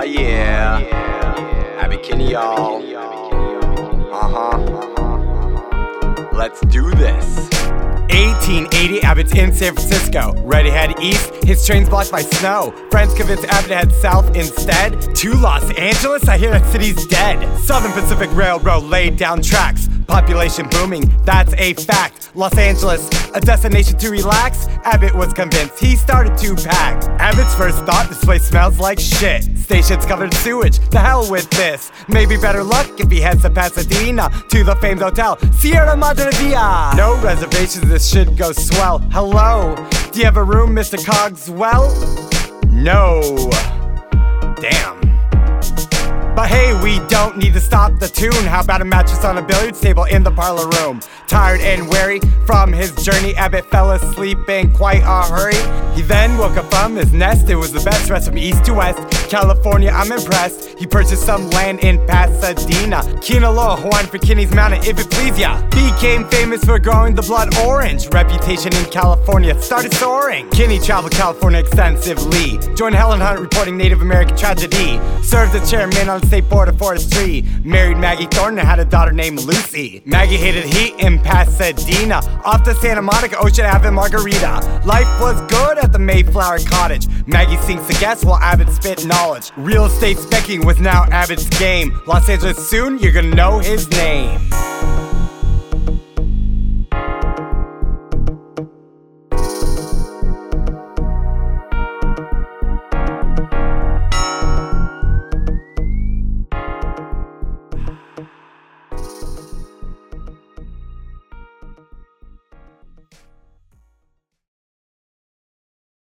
[0.00, 0.78] Oh yeah.
[1.78, 2.82] Abbot Kinney, y'all.
[4.10, 4.56] Uh huh.
[6.32, 7.50] Let's do this.
[8.08, 10.32] 1880, Abbot's in San Francisco.
[10.38, 12.72] Ready head east, his train's blocked by snow.
[12.90, 15.14] Friends convince Abbot to head south instead.
[15.16, 17.58] To Los Angeles, I hear that city's dead.
[17.58, 19.89] Southern Pacific Railroad laid down tracks.
[20.10, 22.32] Population booming, that's a fact.
[22.34, 24.66] Los Angeles, a destination to relax.
[24.82, 27.04] Abbot was convinced he started to pack.
[27.20, 29.44] Abbot's first thought this place smells like shit.
[29.56, 31.92] Stations covered in sewage, the hell with this.
[32.08, 36.92] Maybe better luck if he heads to Pasadena to the famed hotel Sierra Madre Villa.
[36.96, 38.98] No reservations, this should go swell.
[39.12, 39.76] Hello,
[40.10, 40.98] do you have a room, Mr.
[40.98, 41.88] Cogswell?
[42.66, 43.20] No.
[44.60, 44.99] Damn.
[46.82, 48.32] We don't need to stop the tune.
[48.32, 51.00] How about a mattress on a billiards table in the parlor room?
[51.26, 55.60] Tired and weary from his journey, Abbot fell asleep in quite a hurry.
[55.94, 57.50] He then woke up from his nest.
[57.50, 58.98] It was the best rest from east to west.
[59.30, 60.76] California, I'm impressed.
[60.76, 62.96] He purchased some land in Pasadena.
[63.22, 65.62] Kinneloa, Hawaiian for Kinney's Mountain, if it please ya.
[65.70, 68.08] Became famous for growing the blood orange.
[68.08, 70.50] Reputation in California started soaring.
[70.50, 72.58] Kinney traveled California extensively.
[72.74, 74.98] Joined Helen Hunt reporting Native American tragedy.
[75.22, 77.44] Served as chairman on the state board of forestry.
[77.62, 80.02] Married Maggie Thornton and had a daughter named Lucy.
[80.06, 82.16] Maggie hated heat in Pasadena.
[82.44, 84.82] Off to Santa Monica, Ocean Ave, Margarita.
[84.84, 87.06] Life was good at the Mayflower Cottage.
[87.28, 89.19] Maggie sings the guests while Abbot spit knowledge.
[89.56, 92.00] Real estate specking was now Abbot's game.
[92.06, 94.49] Los Angeles soon, you're gonna know his name.